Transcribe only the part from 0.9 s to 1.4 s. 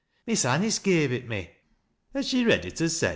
it